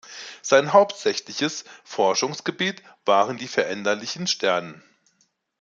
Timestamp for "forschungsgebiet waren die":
1.83-3.47